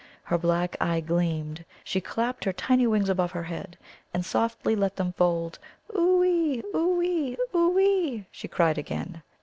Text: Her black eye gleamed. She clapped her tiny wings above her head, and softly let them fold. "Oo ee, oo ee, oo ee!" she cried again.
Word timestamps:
Her 0.23 0.37
black 0.39 0.75
eye 0.81 0.99
gleamed. 0.99 1.63
She 1.83 2.01
clapped 2.01 2.45
her 2.45 2.53
tiny 2.53 2.87
wings 2.87 3.07
above 3.07 3.33
her 3.33 3.43
head, 3.43 3.77
and 4.15 4.25
softly 4.25 4.75
let 4.75 4.95
them 4.95 5.13
fold. 5.13 5.59
"Oo 5.95 6.23
ee, 6.23 6.63
oo 6.75 7.03
ee, 7.03 7.37
oo 7.55 7.77
ee!" 7.77 8.25
she 8.31 8.47
cried 8.47 8.79
again. 8.79 9.21